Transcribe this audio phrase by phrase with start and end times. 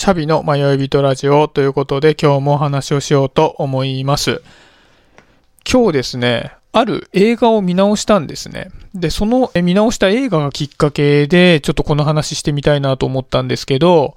[0.00, 4.40] シャビの迷い人ラジオということで今日もお話をしようと思います。
[5.70, 8.70] 今日ですね、ある映画を見直したんですね。
[8.94, 14.14] で、その見直した映画がきっかけで、ちょっとこの話してみたいなと思ったんですけど、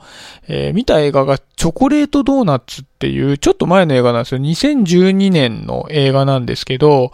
[0.48, 4.40] えー、見た映画がチョコレートドーナツっていう、ちょっと前の映画なんですよ。
[4.40, 7.12] 2012年の映画なんですけど、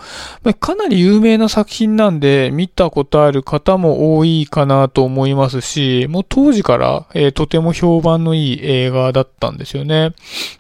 [0.60, 10.14] かなり有名な作品なんで、見たことある方も多いかなと思いますし、もう当時から、えー、とても評判のいい映画だったんですよね。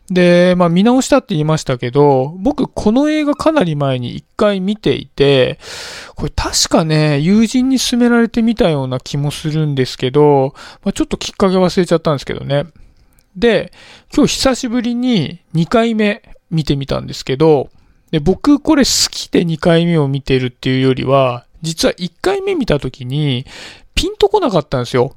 [0.09, 5.59] で、まあ見直したって言いましたけど、僕この映画かなり前に一回見ていて、
[6.15, 12.65] これ確かね、友人に勧められてみたような気もするんですけど、まあ、ちょっときっかけ忘れちゃったんですけどね。
[13.35, 13.71] で、
[14.15, 17.69] 今日久しぶりに2回目見てみたんですけど、
[18.11, 23.45] で、僕これ好きで2回目を見てるっていうよりは、実は1回目見た時に
[23.93, 25.15] ピンとこなかったんですよ。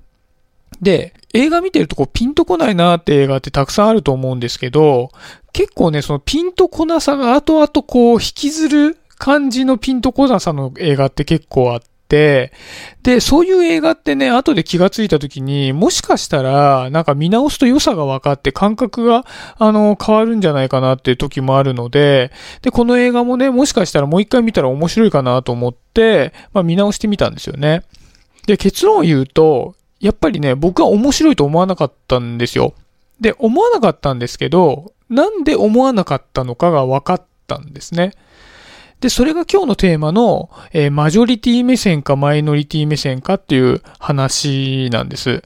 [0.80, 5.10] で、映画見てるとこうピンとこないなーって映画ってたくさんあると思うんですけど、
[5.52, 11.80] 結構ね、そのピンとこなさが後々こう引きずる感じのピンとこなさの映画って結構あっ
[12.12, 12.52] て、
[13.02, 19.24] で、そういう映画ってね、後で気がついた時に、もしかしたら、なんか見直すと良さが分かって感覚が、
[19.56, 27.82] あの、変わるんじゃないかなっていう時もあるので、で、この映画もね、もしかしたらもう一回見たら面白いかなと思って、まあ見直してみたんですよね。
[28.46, 32.74] で、結論を言うと、やっぱりね、僕は面白いと思わなかったんですよ。
[33.22, 38.12] で、思わなかったんですけど、なんで思わなかったのかが分かったんですね。
[39.02, 45.42] で、それが今日のテーマの、えー、マジョリティ目線かマイノリティ目線かっていう話なんです。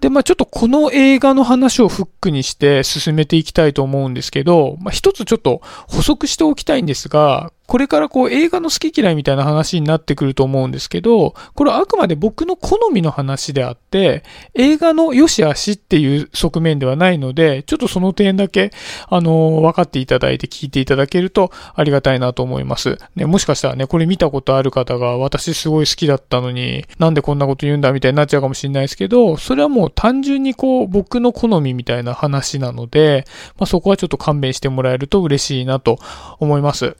[0.00, 14.22] で、まあちょっとこの映画の話をフックにして進めていきたいと思うんですけど、まあ一つちょっと補足しておきたいんですが、これからこう映画の好き嫌いみたいな話になってくると思うんですけど、これはあくまで僕の好みの話であって、
[14.54, 18.70] 映画の良し悪しっていう側面ではないので、ちょっとその点だけ、
[19.08, 22.98] あの、分かっていただいて聞いていただけるとありがたいなと思います。
[23.16, 33.24] ね、もしかしたらね、これ見たことある方が私すごい好きだったのに、なんでこんなこと言うんだみたいになっちゃうかもしれないですけど、それはもう単純にこう僕の好みみたいな話なので、
[33.58, 35.98] まあ、そこはちょっと勘弁してもらえると嬉しいなと
[36.38, 36.96] 思います。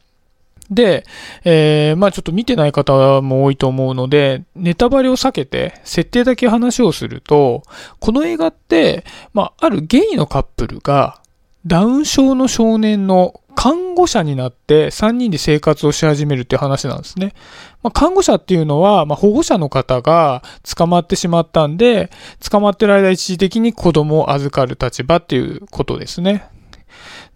[0.71, 1.05] で、
[1.45, 7.63] えー、まあちょっと見てない方も多いと思うので、ネタバレを避けて、設定だけ話をすると、
[8.01, 11.21] この映画って、まああるゲイのカップルが、
[11.67, 17.35] ダウン症の少年の看護者になって3人で生活をし始めるっていう話なんですね。
[17.83, 20.43] まあ、看護者っていうのは、まあ、保護者の方が
[20.77, 22.11] 捕まってしまったんで、
[22.51, 26.49] 捕まってる間一時的に子供を預かる立場っていうことですね。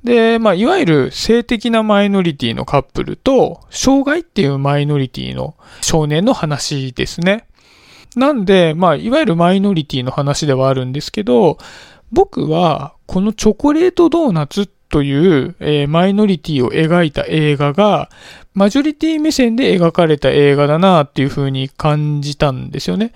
[0.08, 7.46] で、まあ、いわゆる性的なマイノリティのカップルと、障害っていうマイノリティの少年の話ですね。
[8.16, 11.58] なんで、まあ、いわゆるマイノリティの話ではあるんですけど、
[12.10, 18.08] 僕は、このチョコレートドーナツという、えー、マイノリティを描いた映画が、
[18.54, 23.12] マジョリティ目線で描かれた映画だなっていう風に感じたんですよね。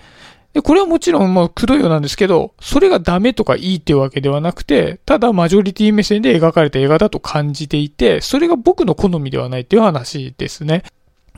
[0.53, 10.83] で、これはもちろん、まあ、くどいようなんですけど、それがダメとかいいっていうわけではなくて、ただマジョリティ目線で描かれた映画だと感じていて、それが僕の好みではないっていう話ですね。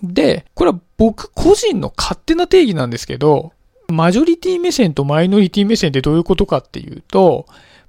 [0.03, 3.53] で、これは僕個人の勝手な定義なんですけど、
[3.88, 7.46] マジョリティ目線とマイノリティ目線ってどういうことかっていうと、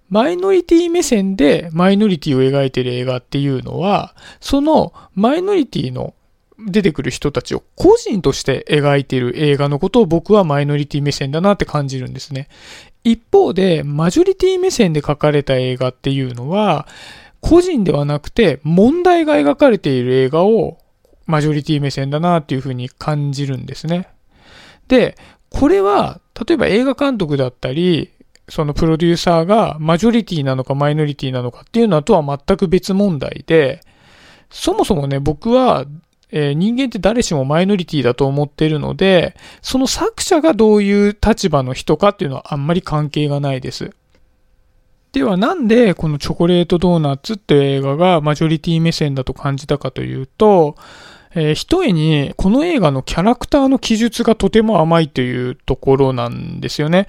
[0.09, 6.15] マイノリティ目線でマイノリティを描いてる映画っていうのは、そのマイノリティの
[6.59, 12.49] 出てくる人たちを個人として描いている映画のことを僕はマイノリティ目線だなって感じるんですね。
[13.05, 16.89] 一方で、マジョリティ目線で描かれた映画っていうのは、
[17.41, 20.79] 個人ではなくて問題が描かれている映画を
[21.27, 24.09] マジョリティ目線だなっていうふうに感じるんですね。
[24.89, 25.17] で、
[25.51, 28.11] これは、例えば映画監督だったり、
[28.49, 33.81] そのプロデューサーがマジョリティなのかマイノリティなのかっていうのとは全く別問題で、
[34.51, 35.85] そもそもね、僕は
[36.31, 43.93] えー、人間って誰しもマイノリティだと思っているので、その作者がどういう立場の人かっていうのはあんまり関係がないです。
[45.13, 50.77] ではなんでこのチョコレートドーナツっていう映画がマジョリティ目線だと感じたかというと、
[51.35, 57.07] えー、一重にこの映画のキャラクターの記述がとても甘いというところなんですよね。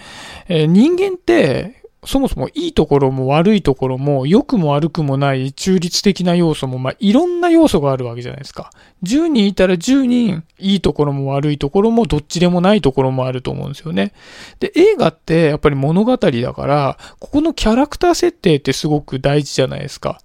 [0.47, 8.71] えー、人間ってそもそもいいところも悪いところも良くも悪くもない中立的な要素も、まあ、いろんな要素があるわけじゃないですか。
[9.03, 14.13] 10人いたら10人いいところも悪いところもどっちでもないところもあると思うんですよね。
[14.59, 20.21] で、映画ってやっぱり物語だから、ここのキャラクター設定ってすごく大事じゃないですか。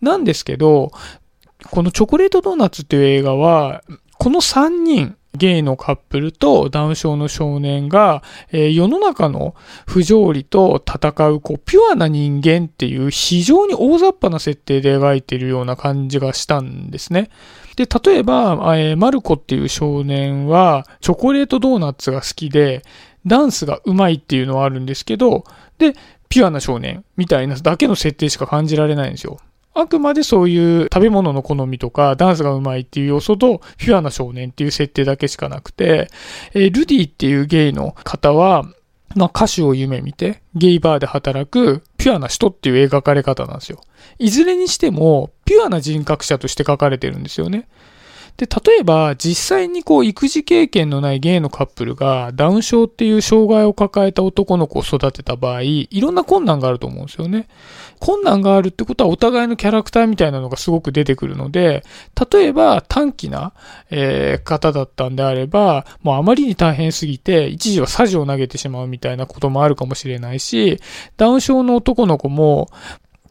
[0.00, 0.92] なんですけど、
[1.70, 3.82] このチョコレートドーナツっていう映画は、
[4.18, 8.22] この3人、ゲイのカップルとダウン症の少年が、
[8.52, 9.54] えー、世の中の
[9.86, 17.30] 不条理と戦う、こう、ピュアな人間っていう非常に大雑把な設定で描いているような感じがしたんですね。
[17.76, 22.82] で、例えば、えー、マルコっていう少年は、チョコレートドーナツが好きで、
[23.26, 25.44] ダンスが上手いっていうのはあるんですけど、
[25.78, 25.94] で、
[26.28, 29.38] ピュアな少年みたいなだけの設定しか感じられないんですよ。
[29.78, 36.10] あくまでそういう食べ物の好みとか、ダンスがうまいっていう要素と、ピュアな少年っていう設定だけしかなくて、
[36.54, 38.64] え、ルディっていうゲイの方は、
[39.14, 43.82] まあ、歌手を夢見て、ゲイバーで働くピュアな人っていう描かれ方なんですよ。
[44.18, 47.68] いずれにしても、ピュアな人格者として書かれてるんですよね。
[48.36, 57.48] で、例えば、実際にこう、育児経験のないゲイのカップルが、ダウン症っていう障害を抱えた男の子を育てた場合、いろんな困難があると思うんですよね。
[57.98, 61.82] 困難があるってことは、お互いのキャラクターみたいなのがすごく出てくるので、
[62.30, 63.54] 例えば、短気な、
[63.90, 70.78] えー、方だったんであれば、もうあまりに大変すぎて、一時はサジを投げてしまうみたいなこともあるかもしれないし、
[71.16, 72.68] ダウン症の男の子も、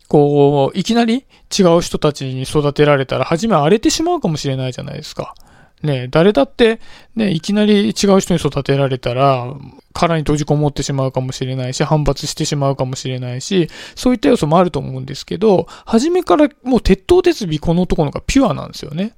[0.07, 1.25] こう、いきなり
[1.57, 5.35] 違う人たちに育てられたら、初め荒れてしまうかもしれないじゃないですか。
[5.83, 6.79] ね誰だって、
[7.15, 9.53] ね、いきなり違う人に育てられたら、
[9.93, 19.13] 殻に閉じこもってしまうかもしれないし、反発してしまうかもしれないし、そういった要素もあると思うんですけど、初めからもう鉄頭鉄尾この男の子がピュアなんですよね。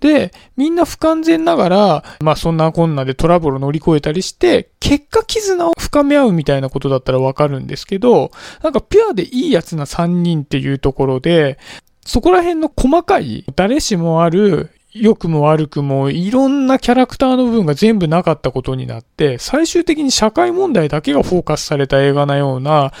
[0.00, 8.30] で、みんな不完全ながら、まあそんなこんなでトラブルを乗り越えたりして、結果絆を深め合うみたいなことだったらわかるんですけど、
[8.62, 11.58] なんかピュアでいいやつな3人っていうところで、
[12.04, 22.92] そこら辺の細かい、誰しもある良くも悪くもいろんなキャラクターの部分が全部なかったことになって、最終的に社会問題だけがフォーカスされた映画なような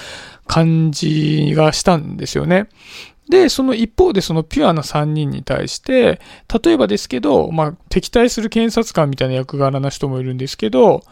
[0.46, 2.68] 感じがしたんですよね。
[3.30, 6.20] で、その一方でそのピュアな3人に対して、
[6.62, 11.04] 例えばですけど、まあ、敵対する検察官みたいな役柄な人もいるんですけど、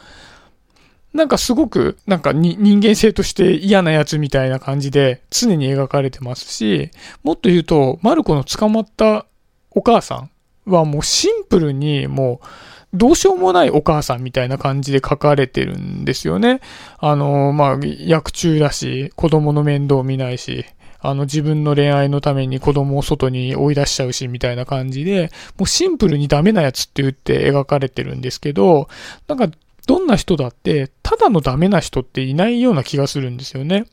[1.15, 6.91] なんかすごく、なんか人間性として嫌なやつみたいな感じで常に描かれてますし、
[7.23, 9.25] もっと言うと、マルコの捕まった
[9.71, 10.31] お母さん
[10.67, 12.47] はもうシンプルにもう、
[12.95, 16.61] どうしようもないお母さんみたいな感じで書かれてるんですよね。
[16.99, 20.65] あの、まあ、役中だし、子供の面倒見ないし、
[21.01, 28.89] あの自分の恋愛のために子供を外に追い出しちゃうし、みたいな感じで、もうシンプルにダメなやつって言って描かれてるんですけど、
[29.29, 29.49] なんか
[29.87, 33.87] どんな人だって、ただのダメな人っていないような気がするんですよね。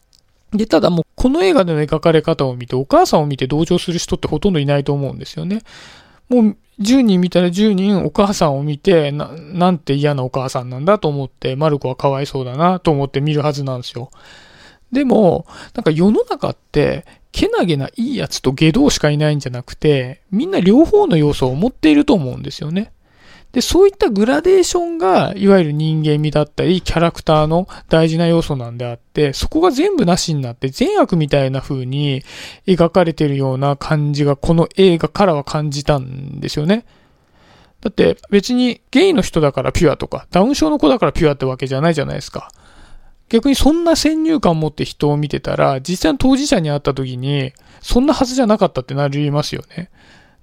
[0.51, 5.61] で、ただもうこの映画での描かれ方を見て、お母さんを見て同情する人ってほとんどいないと思うんですよね。
[6.29, 14.11] もう10人見たら10人お母さんを見て、な、なんて嫌なお母さんなんだと思って、マルコはかわいそうだなと思って見るはずなんですよ。
[14.95, 15.45] でも、
[15.75, 22.93] なんか世の中って、けなげないいやつと下道しかいないんじゃなくて、みんな両方の要素を持っていると思うんですよね。
[23.51, 32.23] で、そういったグラデーションが、いわゆる人間味だったり、キャラクターの大事な要素なんであって、そこが全部なしになって、善悪みたいな風に
[32.65, 36.85] 描かれてるような感じが、この映画からは感じたんですよね。
[37.81, 42.49] だって別にゲイの人だからピュアとか、ダウン症の子だからピュアってわけじゃないじゃないですか。
[43.29, 49.89] 逆にそんな先入観を持って人を見てたら、実際の当事者に会った時に、そんなはずじゃなかったってなりますよね。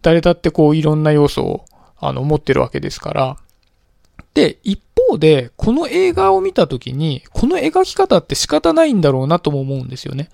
[0.03, 1.65] 誰だってこういろんな要素を、
[1.99, 3.37] あの、持ってるわけですから。
[4.35, 10.29] で、一方で、この映画を見た時に、この描き方って仕方ないんだろうなとも思うんですよね。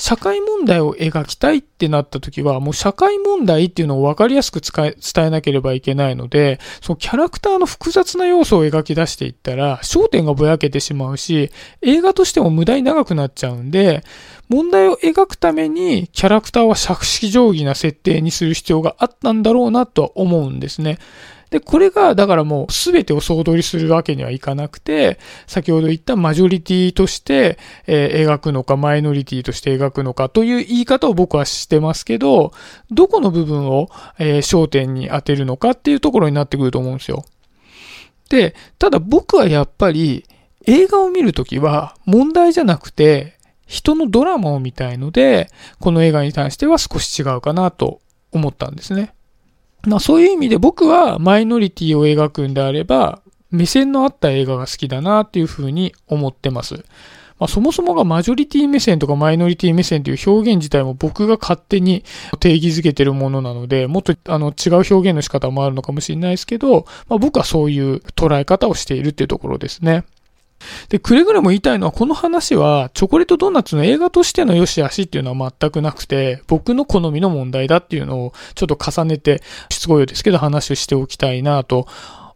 [0.00, 4.94] 社会問題を描きたいってなった時は、もう社会問題っていうのを分かりやすく伝
[5.26, 11.50] えなければいけないので、そのキャラクターの複雑な要素を描き出していったら、焦点がぼやけてしまうし、
[11.82, 14.02] 映画としても無駄に長くなっちゃうんで、
[14.48, 20.98] 問題を描くためにキャラクターは尺式定規な設定にする必要があったんだろうなとは思うんですね。
[21.50, 32.52] で、これが、だからもう全てを総取りするわけにはいかなくて、先ほど言ったマジョリティとして、え、描くのか、マイノリティとして描くのかという言い方を僕はしてますけど、
[32.90, 33.88] どこの部分を、
[34.18, 37.24] え、焦点に当てるのかっていうところになってくると思うんですよ。
[38.28, 40.24] で、ただ僕はやっぱり
[40.66, 45.48] 映画を見るときは問題じゃなくて、人のドラマを見たいので、
[45.80, 48.00] この映画に対しては少し違うかなと
[48.32, 49.14] 思ったんですね。
[49.86, 53.20] まあそういう意味で僕はマイノリティを描くんであれば、
[53.50, 56.84] 目線のあった映画が好きだなっていうふうに思ってます。
[57.40, 62.04] まあ、そもそもがマジョリティ目線とかマイノリティ目線という表現自体も僕が勝手に
[62.38, 70.04] 定義づけてるものなので、もっとあの違う表現の仕方もあるのかもしれないですけど、まあ、僕はそういう捉え方をしているっていうところですね。
[70.88, 81.86] で、くれぐれも言いたいのは、この話は、チョコレートドーナツの映画としての良し悪しっていうのは全くなくて、僕の好みの問題だっていうのを、ちょっと重ねて、しつこいようですけど話をしておきたいなと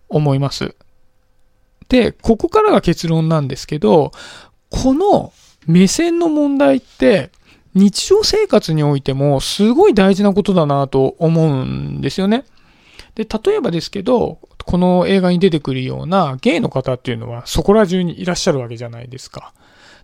[0.08, 0.74] 思います。
[1.88, 4.12] で、ここからが結論なんですけど、
[4.70, 5.32] この
[5.66, 7.30] 目線の問題って、
[7.74, 12.44] 日常生活においてもすごい大事なことだなと思うんですよね。
[13.16, 19.52] で、例えばですけど、この映画に出てくるようなゲイの方っていうのはそこら中にいらっしゃるわけじゃないですか。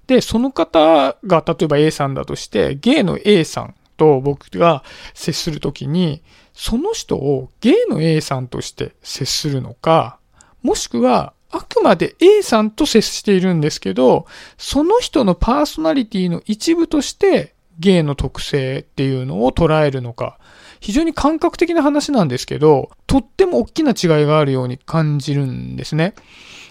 [0.06, 4.82] で、その方が例えば A さんだとして、ゲイの A さんと僕が
[5.14, 10.18] 接するときに、その人をゲイの A さんとして接するのか、
[10.62, 14.26] もしくはあくまで A さんと接しているんですけど、
[14.58, 20.38] その人のパーソナリティの一部としてゲイの特性っていうのを捉えるのか、
[20.80, 26.14] 非常に感覚的な話なんですけど、とっても大きな違いがあるように感じるんですね。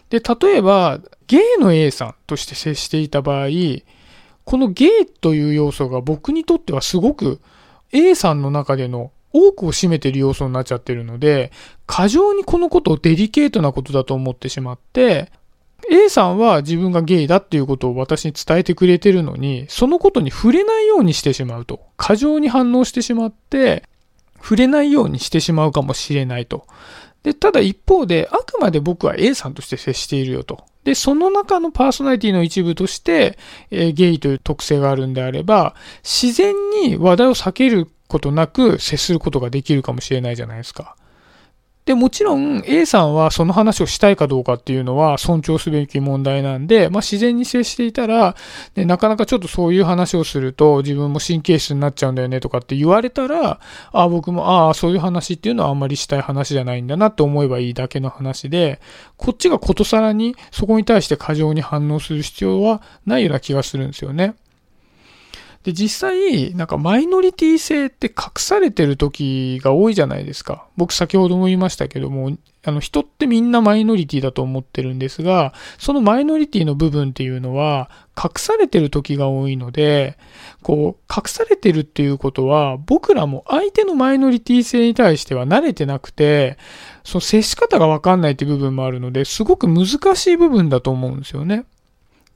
[0.09, 3.47] で、例えば、ゲイの A さんとして接していた場合、
[4.45, 7.39] このゲイという要素が僕にとってはすごく
[7.91, 11.51] A さんの中での多くを占めている要素になっちゃってるので、
[11.85, 15.31] 過剰にこのことをデリケートなことだと思ってしまって、
[15.91, 21.81] A さんは自分がゲイだっていうことを私に伝えてくれてるのに、そのことに触れないようにしてしまうと。
[21.95, 23.83] 過剰に反応してしまって、
[24.41, 26.65] 触れないようにしてしまうかもしれないと。
[27.23, 30.63] で、ただ一方で、あくまで僕は A さんとして接しているよと。
[30.83, 33.37] で、その中のパーソナリティの一部として、
[33.71, 40.95] えーゲイという特性があるんであれば、自然に話題を避けることなく接することができるかもしれないじゃないですか。
[41.89, 48.35] で、もちろん A さんはその話をしたいかどうかっていうのは尊重すべき問題なんで、まあ自然に接していたら、
[48.75, 53.59] でなかなかちょっとそういう話をすると自分も神経質になっちゃうんだよねとかって言われたら、あ
[53.91, 58.79] あ、僕も、ああ、そういう話っていうのはあんまりしたい話じゃないんだなって思えばいいだけの話で、
[59.17, 64.35] こっちがことさらにそこに対して過剰に反応する必要はないような気がするんですよね。
[65.63, 70.67] で、実際、なんかマイノリティ性って隠されてる時が多いじゃないですか。
[70.77, 80.17] 僕先ほども言いましたけども、あの人ってみんなマイノリティだと思ってるんですが、そのマイノリティの部分っていうのは隠されてる時が多いので、
[80.63, 86.57] こう、隠されてるっていうことは、僕らも相手のマイノリティ性に対しては慣れてなくて、
[87.03, 91.65] その接し方がわかんないっていう部分もあるので、すごく難しい部分だと思うんですよね。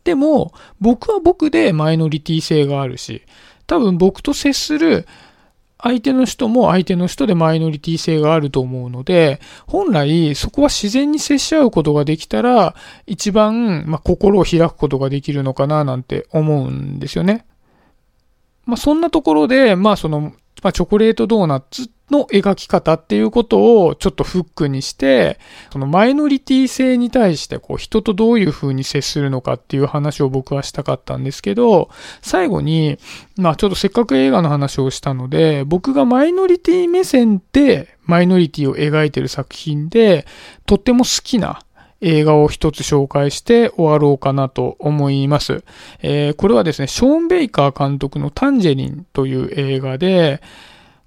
[0.03, 3.23] でも、僕は僕でマイノリティ性があるし、
[3.67, 5.07] 多分僕と接する
[5.83, 12.73] 相手の人も相手の人でマイノリティ性があると思うので、本来そこは自然に接し合うことができたら、
[13.05, 17.45] 一番、ま、心を開くことができるのかななんて思うんですよね。
[18.65, 20.31] まあ、そんなところで、まあ、その、
[20.63, 25.39] まあ、チョコレートドーナツの描き方っていうことをちょっとフックにして、
[25.71, 31.89] そのマイノリティ性に対してこう人とどういう風に接するのかっていう話を僕はしたかったんですけど、
[32.21, 32.97] 最後に、
[33.35, 40.25] まあちょっとせっかく映画の話をしたので、僕がマイノリティ目線でマイノリティを描いてる作品で、
[40.65, 41.61] とっても好きな
[42.03, 45.63] 映画を一つ紹介して終わろうかなと思います。
[46.01, 50.41] えーこれはですね、ショーン・ベイカー監督のタンジェリンという映画で、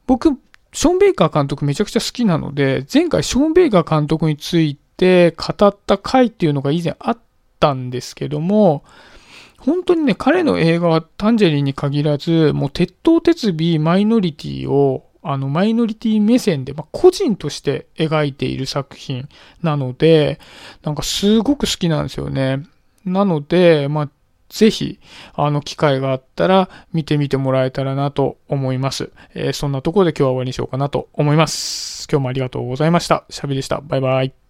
[0.07, 0.31] 僕、
[0.73, 7.19] ショーン・ベイカー監督めちゃくちゃ好きなので、前回ショーン・ベイカー監督について語った回っていうのが以前あっ
[7.61, 8.85] たんですけども、
[9.59, 19.29] 本当にね、彼の映画はタンジェリンに限らず、もう鉄頭鉄尾マイノリティを、あの、マイノリティ目線で、まあ、個人として描いている作品
[19.63, 20.39] なので、
[20.83, 22.65] なんかすごく好きなんですよね。
[23.05, 24.11] なので、まあ、
[24.49, 25.01] ぜひ、
[25.35, 29.11] あの、機会があったら見てみてもらえたらなと思います。
[29.35, 32.07] えーそんなところで今日は終わりにしようかなと思います。
[32.11, 33.25] 今日もありがとうございました。
[33.29, 33.81] シャビでした。
[33.81, 34.37] バイバイ。